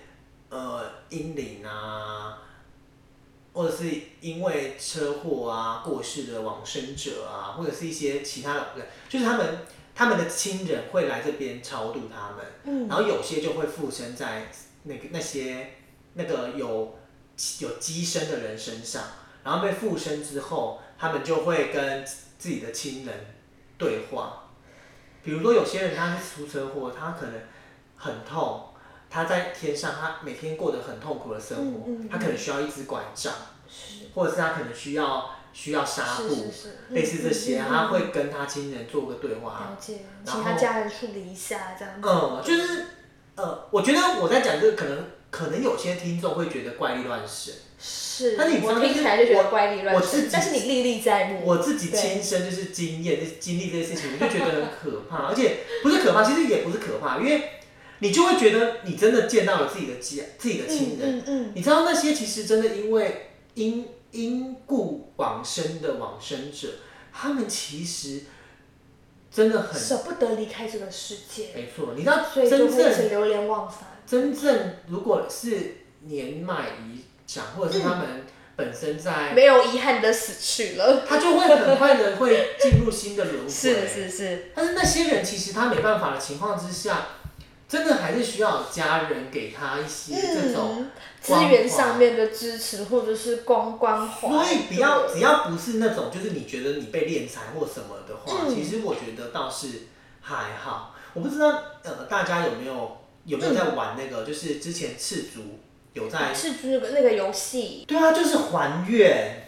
[0.51, 2.39] 呃阴灵啊，
[3.53, 9.59] 或者是因为车祸啊过世的往生者啊，或者是一些其他的人，就是他们
[9.95, 14.51] 他们的亲人会来这边超度他们，嗯然后有些就会附身在
[14.85, 15.75] 那个那些
[16.15, 16.99] 那个有
[17.61, 19.03] 有机身的人身上，
[19.49, 23.15] 然后被附身之后，他们就会跟自己的亲人
[23.79, 24.43] 对话。
[25.25, 27.35] 比如说有些人他是出车祸，他可能
[27.97, 28.67] 很痛，
[29.09, 33.33] 他在天上，他每天过得很痛苦的生活，嗯嗯嗯他可能需要一支拐杖，
[34.15, 39.71] 或者是他可能需要需要纱布，是是是，类似这些，他会跟他亲人做个对话。
[39.71, 42.07] 了解，然后请他家人处理一下这样子。
[42.07, 42.87] 嗯，就是
[43.37, 49.95] 呃，我觉得我在讲这个，可能可能有些听众会觉得怪力乱神，是，那你知道我听起来就觉得怪力乱
[50.33, 51.43] 但是你历历在目。
[51.45, 57.51] 我自己亲身就是经验、就是经历这些事情，我就觉得很可怕，而且不是可怕，其实也不是可怕，因为
[58.01, 66.69] 你就会觉得你真的见到了自己的家、自己的亲人，嗯嗯你知道那些其实真的因为因因故往生的往生者，
[67.13, 68.23] 他们其实
[69.31, 71.95] 真的很舍不得离开这个世界，没错。
[71.95, 74.01] 你知道真正流连忘返。
[74.07, 78.25] 真正如果是年迈遗长，或者是他们
[78.57, 81.05] 本身在，没有遗憾的死去了。
[81.07, 83.49] 他就会很快的会进入新的轮回。
[83.49, 87.07] 是是是，但是那些人其实他没办法的情况之下，
[87.69, 94.29] 真的还是需要家人给他一些这种嗯，资源上面的支持或者是关关怀。
[94.29, 99.69] 所以不要只要不是那种就是你觉得你被敛财或什么的话，嗯其实我觉得倒是
[100.23, 100.95] 还好。
[101.13, 105.61] 我不知道呃大家有没有有没有在玩那个，就是之前赤足
[105.99, 109.48] 有在是那个那个游戏，对啊，就是还愿。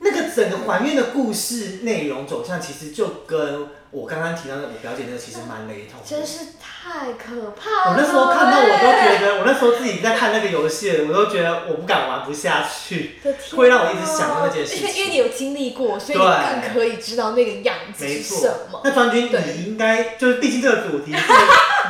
[0.00, 6.06] 那个整个还愿的故事内容走向，其实就跟我刚刚提到的我表姐那个其实蛮雷同的。
[6.06, 7.90] 真是太可怕了。
[7.90, 13.18] 我那时候看到我都觉得，我那时候自己在看那个游戏，我都觉得我不敢玩不下去。
[13.56, 18.80] 会让我一直想到那件事情因为你有经历过，所以你更可以知道那个样子没是什错么。。
[18.84, 21.18] 那庄君，你应该就是，毕竟这个主题是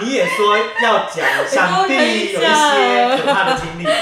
[0.00, 1.94] 你也说要 讲，想必
[2.32, 3.92] 有一些可怕的经历吧？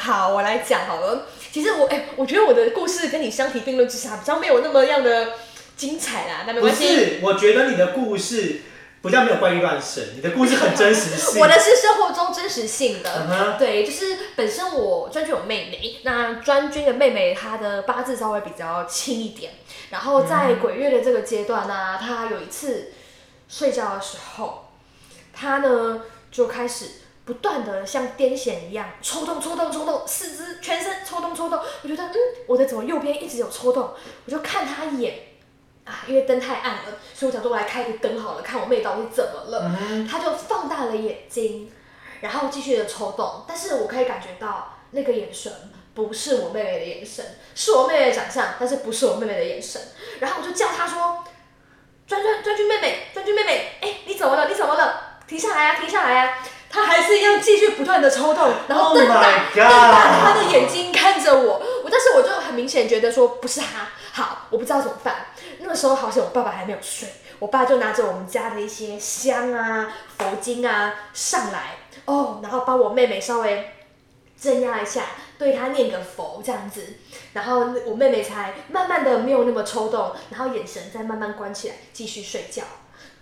[0.00, 1.26] 好，我来讲好了。
[1.54, 5.34] 其实我哎、我觉得我的故事跟你相提并论之下，比较没有那么样的
[5.76, 6.42] 精彩啦。
[6.48, 8.62] 那没不关系，是，我觉得你的故事
[9.00, 11.40] 不叫没有怪力乱神，你的故事很真实性。
[11.40, 13.54] 我的是生活中真实性的。
[13.56, 19.52] 对，就是本身我专军有妹妹，那专军的妹妹她的八字稍微比较轻一点，
[19.90, 22.90] 然后在鬼月的这个阶段呢、她有一次
[23.48, 24.70] 睡觉的时候，
[25.32, 26.86] 她呢就开始
[27.24, 31.58] 不断的像癫痫一样抽动、抽动、抽动，四肢全身抽动、抽动。
[31.82, 32.14] 我觉得，嗯，
[32.46, 33.94] 我的怎么右边一直有抽动？
[34.26, 35.14] 我就看她一眼。
[35.84, 36.82] 啊，因为灯太暗了，
[37.14, 39.70] 所以我想说我来开个灯好了，看我妹到底怎么了。
[39.78, 41.70] 嗯她就放大了眼睛，
[42.22, 45.52] 然后继续的抽动，但是我可以感觉到那个眼神
[45.92, 47.22] 不是我妹妹的眼神，
[47.54, 49.78] 是我妹妹的长相，但是不是我妹妹的眼神。
[50.20, 51.22] 然后我就叫她说
[52.08, 54.48] ：“专专专君妹妹，专君妹妹，哎，你怎么了？
[54.48, 55.18] 你怎么了？
[55.26, 56.38] 停下来啊，停下来啊！”
[56.74, 59.22] 她还是一样继续不断的抽动， 然后 Oh 瞪大
[59.54, 65.26] 瞪大他的眼睛看着我，我但是我就很明显觉得说不是他，好，我不知道怎么办。
[65.60, 67.08] 那个时候好像我爸爸还没有睡，
[67.38, 73.70] 我爸就拿着我们家的一些香啊、佛经啊上来哦，然后帮我妹妹稍微
[74.40, 75.02] 镇压一下，
[75.38, 76.84] 对她念个佛这样子，
[77.34, 82.64] 然后我妹妹才慢慢的没有那么抽动，然后眼神再慢慢关起来，继续睡觉。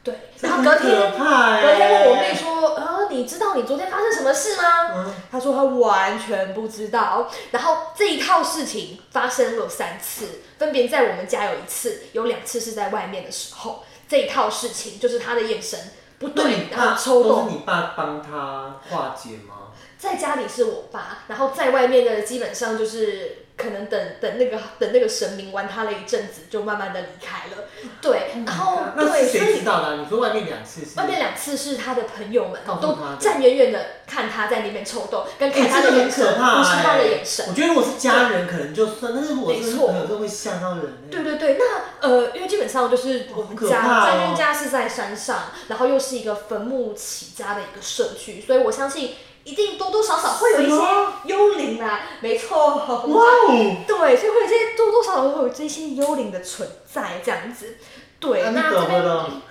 [0.04, 4.62] 对，然后隔天隔天问我妹说，呃，你知道你昨天发生什么事吗？
[4.94, 7.30] 嗯她说她完全不知道。
[7.52, 13.84] 然后这一套事情发生了三次，分别在我们家有一次，有两次是在外面的时候。
[14.08, 15.78] 这一套事情就是她的眼神
[16.18, 17.48] 不对，然后抽动。
[17.48, 19.70] 你爸帮她化解吗？
[19.96, 27.64] 在家里是我爸，然后在外面的基本上就是可能等等那个等那个神明玩他了一阵子，就慢慢的离开了。
[28.00, 29.94] 对，然后那对，是所以谁知道的啊？
[30.00, 30.98] 你说外面两次是？
[30.98, 37.46] 外面两次是他的朋友们都站远远的看他在那边抽动，跟哎看他的眼神，不是他的哎眼神。
[37.48, 41.10] 我觉得如果是家人可能就算，但是如果朋友，这会吓到人欸。
[41.10, 50.76] 对对对，那呃，因为基本上就是我们家怕哦张军家是在山上，然后又是一个坟墓起家的一个社区，所以我相信一定多多少少会有一些
[51.24, 52.76] 幽灵啦，没错。
[52.76, 53.76] 哇哦！
[53.86, 57.76] 对，所以会有这些多多少少会有这些幽灵的存在，这样子。
[58.20, 59.02] 对，啊那这边。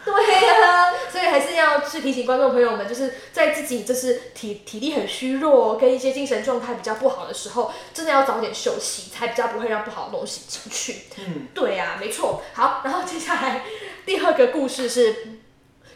[0.06, 11.02] 对呀、 所以还是要去提醒观众朋友们，就是在自己就是体体力很虚弱，跟一些精神状态比较不好的时候，真的要早点休息，才比较不会让不好的东西进去。
[11.18, 12.42] 嗯，对呀、没错。
[12.54, 13.66] 好，然后接下来
[14.06, 15.41] 第二个故事是，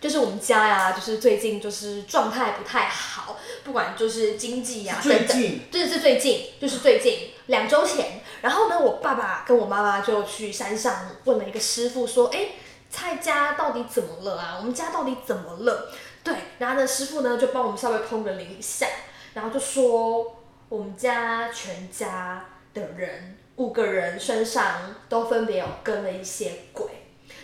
[0.06, 5.36] 就是我们家呀，就是最近就是状态不太好，不管就是经济呀、最等等。
[5.36, 12.50] 近这是最近，就是最近两周前，然后呢，我爸爸跟我妈妈就去山上问了一个师傅，说：“哎，
[12.88, 14.58] 蔡家到底怎么了啊？
[14.60, 15.92] 我们家到底怎么了？”
[16.24, 18.86] 对，然后呢，师傅呢就帮我们稍微通个灵一下，
[19.34, 20.36] 然后就说
[20.70, 26.86] 我们家全家的人五个人身上都分别有跟了一些鬼。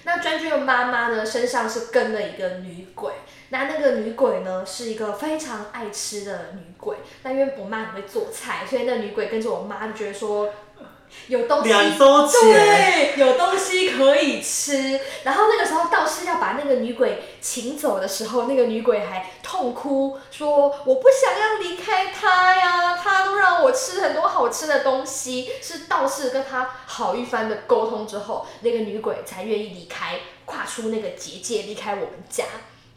[0.04, 3.14] 那娟娟的妈妈呢，身上是跟了一个女鬼。
[3.50, 6.98] 那那个女鬼呢，是一个非常爱吃的女鬼。
[7.24, 10.54] 那因为我妈很会做菜，所以那女鬼跟着我妈就觉得说，
[11.28, 15.00] 有东西两周前，对，有东西可以吃。
[15.24, 32.46] 然后那个时候道士要把那个女鬼请走的时候，那个女鬼还痛哭说：“我不想要离开他呀，他都让我吃很多好吃的东西。”是道士跟他好一番的沟通之后，那个女鬼才愿意离开，跨出那个结界，离开我们家。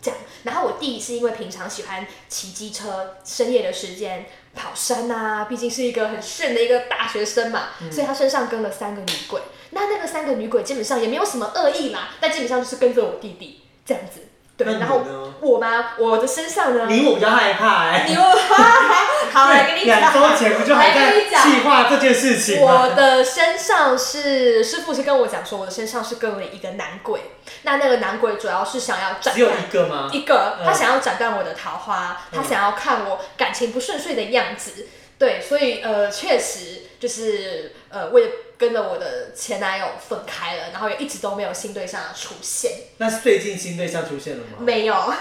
[0.02, 0.20] 这样。
[0.42, 9.40] 然后我弟是因为平常喜欢骑机车，深夜的时间跑山啊，毕竟是一个很炫的一个大学生嘛，所以他身上跟了三个女鬼。
[9.70, 14.20] 那那个三个女鬼基本上也没有什么恶意啦，但基本上就是跟着我弟弟这样子。
[14.56, 15.02] 对，然后
[15.40, 15.94] 我吗？
[15.98, 16.86] 我的身上呢？
[16.88, 18.22] 你我比较害怕哎、你我
[19.32, 22.88] 好来跟你讲，两周前不就还在计划这件事情我？
[22.94, 27.20] 的身上是师傅是跟我讲说，我的身上是跟了一个男鬼。
[27.62, 30.08] 那那个男鬼主要是想要斩只有断一个吗？
[30.12, 34.86] 一个，嗯他想要斩断我的桃花，他嗯想要看我感情不顺遂的样子。
[35.18, 44.58] 对，所以呃，确实就是呃，我也跟了我的前男友分开了，然后也一直都没有新对象出现，那是最近新对象出现了吗？
[44.60, 44.94] 没有。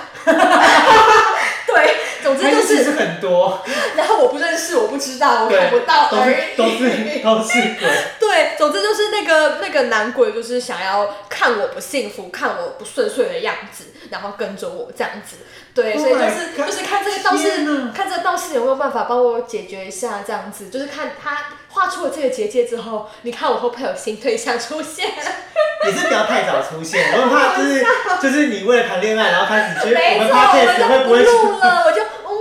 [1.65, 3.63] 对，总之就是是，很多，
[3.95, 7.23] 然后我不认识，我不知道，我看不到都而已都是已。
[7.23, 7.89] 都是鬼。
[8.19, 15.37] 对，总之就是那个那个男鬼，就是想要看我不幸福，看我不顺遂的样子，然后跟着我这样子。
[15.73, 20.69] 对 Oh 所以就是就是看这个道士，看这个道士有没有办法帮我解决一下这样子。
[20.69, 21.37] 就是看他
[21.69, 25.09] 画出了这个结界之后，你看我会不会有新对象出现？
[25.85, 27.85] 也是不要太早出现，我很怕就是
[28.21, 32.31] 就是你为了谈恋爱，然后开始觉得我们没错，podcast 会不会了，我就嗯，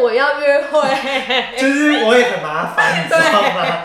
[0.00, 0.80] 我要约会。
[1.58, 3.84] 就是我也很麻烦，你知道吗？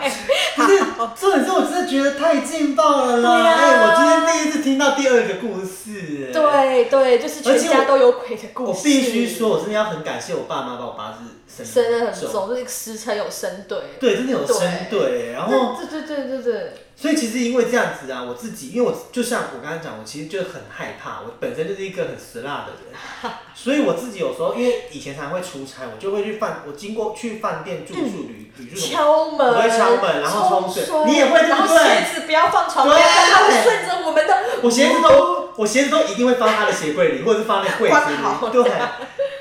[0.56, 0.78] 可是
[1.18, 3.54] 重点是我真的觉得太劲爆了啦！
[3.56, 8.70] 哎、我今天第一次听到第二个故事、哎，对对，就是全家都有鬼的故事。
[8.70, 13.78] 我必须说，我真的要很感谢我爸妈把我八字生生的很重，就是时辰有生对。
[14.00, 15.76] 对，真的有生对，然后。
[15.76, 16.72] 对对对对对。
[17.00, 34.34] 所以其实因为这样子啊，我自己因为我就像我刚刚讲，我其实就很害怕，我本身就是一个很死辣的人， 所以我自己有时候因为以前常常会出差，我就会去饭，我经过去饭店住宿旅旅宿，敲门，我会敲门然后冲水你也会对不对鞋子不要放床对边，它会顺着我们的。
[34.60, 38.72] 我鞋子都我鞋子都一定会放他的鞋柜里，或者是放在柜子里，对。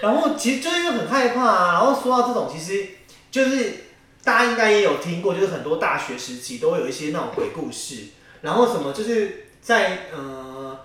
[0.02, 2.88] 然后其实就是因为很害怕啊，然后说到这种，其实
[3.32, 3.86] 就是
[4.24, 8.08] 大家应该也有听过，就是很多大学时期都会有一些那种鬼故事，
[8.42, 10.80] 然后什么就是在呃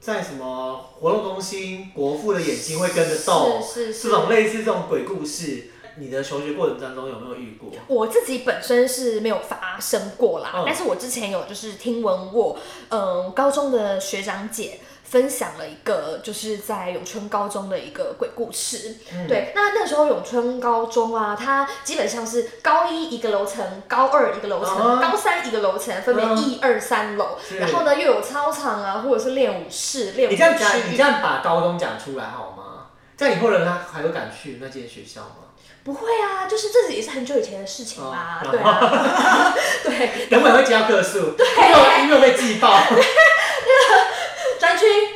[0.00, 4.08] 在什么活动中心，国父的眼睛会跟着动，是是是。
[4.08, 7.70] 这种类似这种鬼故事，你的求学过程当中有没有遇过？
[7.88, 12.58] 我自己本身是没有发生过啦，嗯但是我之前有就是听闻过，
[12.90, 18.96] 嗯，高中的学长姐分享了一个就是在永春高中的一个鬼故事。
[19.12, 27.38] 嗯对，那那时候永春高中啊，它基本上是高一一个楼层，高二一个楼层，啊高三一个楼层，分别嗯一二三楼。
[27.58, 31.02] 然后呢，又有操场啊，或者是练武室、练武你这样讲，你区这。
[31.02, 32.88] 样把高中讲出来好吗？
[33.16, 35.46] 这样以后人他还会敢去那间学校吗？
[35.84, 40.26] 不会啊，就是这也是很久以前的事情啦，哦对啊， 对。
[40.28, 42.76] 等会会加个数，因为因为被记爆。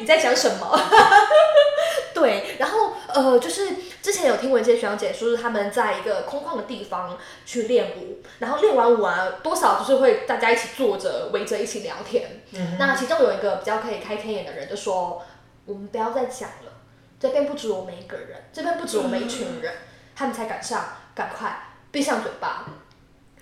[0.00, 0.80] 你在讲什么？
[2.14, 3.68] 对，然后呃，就是
[4.02, 12.42] 之前有听闻一些学长姐说，是他们在一个空旷的地方去练舞，然后练完舞啊，多少就是会大家一起坐着围着一起聊天。
[12.52, 15.22] 嗯那其中有一个比较可以开天眼的人就说
[15.64, 16.72] ：“我们不要再讲了，
[17.18, 19.72] 这边不止我们一个人，这边不止我们一群人，
[20.14, 22.66] 他们才赶上，赶快闭上嘴巴，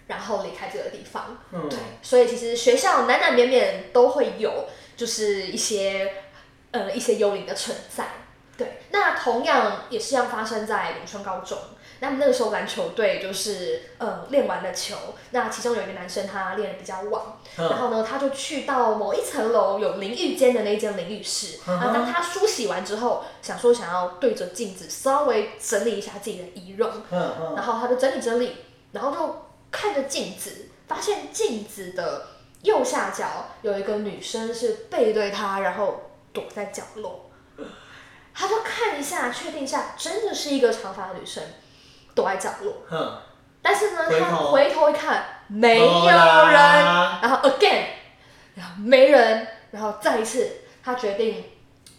[0.07, 4.67] 然后离开这个地方。”嗯对，所以其实学校难难免免都会有，
[4.99, 6.13] 就是一些
[6.73, 8.09] 呃一些幽灵的存在。
[8.59, 11.57] 对，那同样也是要发生在永春高中。
[12.01, 14.97] 那么那个时候篮球队就是呃练完了球，
[15.31, 17.23] 那其中有一个男生他练的比较晚，
[17.57, 28.57] 然嗯后呢他就去到某一层楼有淋浴间的那间淋浴室，嗯然后当他梳洗完之后，想说想要对着镜子稍微整理一下自己的仪容，然后他就整理整理，
[28.93, 32.27] 然后就看着镜子，发现镜子的
[32.63, 37.31] 右下角有一个女生是背对他，然后躲在角落。
[38.35, 41.43] 他就看一下，确定一下，真的是一个长发的女生
[42.15, 42.83] 躲在角落。
[42.89, 43.21] 哼，
[43.61, 46.15] 但是呢，他回头一看，没有人，
[46.55, 47.87] 然后 again，
[48.55, 50.49] 然后没人，然后再一次，
[50.85, 51.45] 他决定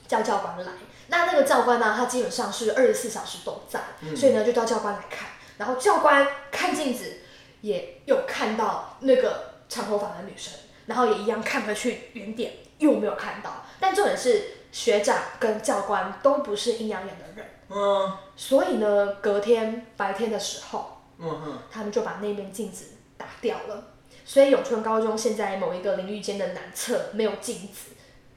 [0.07, 0.71] 叫教官来。
[1.07, 5.27] 那那个教官呢，他基本上是二十四小时都在，嗯所以呢就叫教官来看。
[5.57, 7.17] 然后教官看镜子，
[7.59, 10.53] 也有看到那个长头发的女生，
[10.87, 13.65] 然后也一样看回去原点，又没有看到。
[13.79, 23.93] 但重点是学长跟教官都不是阴阳眼的人，嗯所以呢，隔天白天的时候，嗯哼，他们就把那面镜子打掉了。
[24.25, 27.91] 所以永春高中现在某一个淋浴间的南侧没有镜子，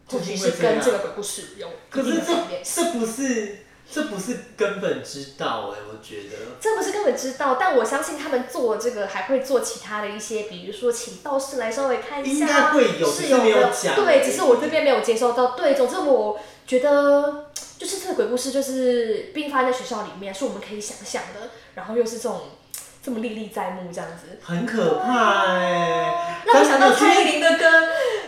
[0.06, 2.82] 或许是跟这个鬼故事有可是这的联系。
[2.82, 3.58] 这不是
[3.92, 6.56] 这不是根本知道哎，我觉得。
[6.58, 15.48] 这不是根本知道，但我相信他们做这个还会做其他的一些，比如说请道士来稍微看一下，应该会有是有的讲对，只是我这边没有接收到。
[15.54, 22.40] 对，总之我觉得就是这个鬼故事就是并发在学校里面，是我们可以想象的，然后又是这种
[23.02, 27.64] 这么历历在目这样子，很可怕哎、让我想到蔡依林的歌，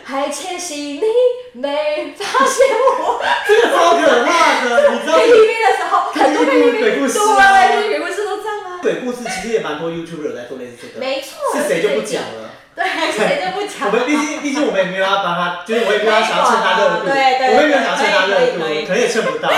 [0.05, 1.01] 还窃喜你
[1.55, 3.23] 没发现我。
[3.47, 4.29] 这个超可怕
[4.65, 8.79] 的，你知道 KTV 的时候，很多 KTV 鬼故事啊对，鬼故事都这样啊。
[8.83, 12.51] 鬼故事其实也蛮多 YouTuber 在做类似这个，没错，是谁就不讲了。
[12.75, 13.87] 对，谁就不讲。
[13.93, 19.49] 我们毕竟毕竟我们也没有要帮他，就是我也没有要想要蹭他热度，我们也没有想要蹭他热度，可能也蹭不到。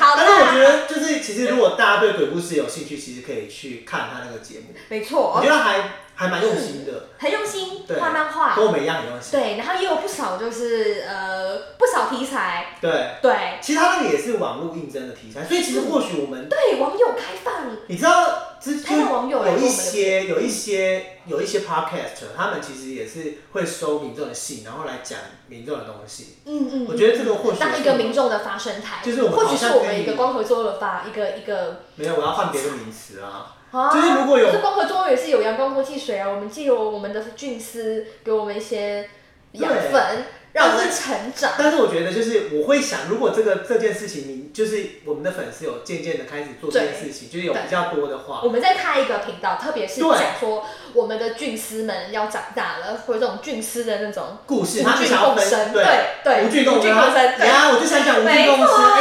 [0.00, 5.78] 好但是我觉的，得，就是其实如果大家对鬼故事有兴趣，其实可以去看他那个节目，没我错觉，得还
[6.14, 7.98] 还蛮用心的，很用心对。
[7.98, 8.54] 画漫画。
[8.54, 8.64] 跟。
[8.64, 9.38] 我们一样很用心。
[9.38, 13.58] 对，然后也有不少就是呃不少题材，对，对。
[13.60, 26.36] 其实他那个也是网络应征的题材，所以其实或许我们，对，网友开放，你知道，之开放网友来有一些有一些有一些 podcast，他们其实也是会收民众的信，然后来讲民众的东西。
[26.46, 33.56] 嗯嗯，我觉得这个或许当一个民众的发声台，就是我们或许是我们一个光合作用的发一个一个没有，我要换别的名词啊。
[33.74, 39.08] 啊，就是如果有可是光合作用也是有阳光空气水啊，我们借由我们的菌丝给我们一些
[39.52, 41.52] 养分，让我们成长。
[41.58, 48.42] 但是我觉得就是我会想，如果这个这件事情，你就是我们的粉丝有渐渐的开始做这件事情，就是有比较多的话。
[48.44, 55.84] 我，们再开一个频道，特别是讲说我们的菌丝们要长大了，或者这种菌丝的那种故事无菌他就想要分共生，对。
[56.22, 59.00] 对无菌共生，对，等下我就想讲无菌没共生，哎，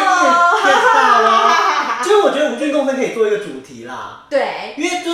[0.63, 1.72] 你也 get 到啦。
[2.01, 5.11] 就是我觉得无菌共生可以做一个主题啦，对，因为就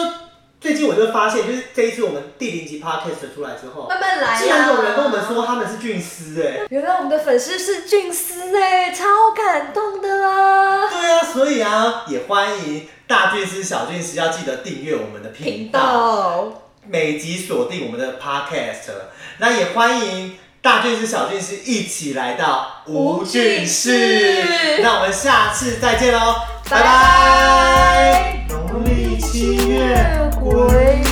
[0.61, 4.39] 最近我就发现，就是这一次我们第零集 podcast 出来之后，慢慢来呀。
[4.39, 6.67] 竟然有人跟我们说他们是菌丝，哎。
[6.69, 10.89] 原来我们的粉丝是菌丝哎，超感动的啊！
[10.89, 18.91] 对啊，所以啊，也欢迎大菌丝、小菌丝要记得订阅我们的频频道，道，每集锁定我们的 podcast。
[19.37, 22.83] 那也欢迎大菌丝、小菌丝一起来到。
[22.85, 26.35] 无菌室那我们下次再见喽，
[26.69, 28.45] 拜拜。
[28.47, 31.08] 农历七月鬼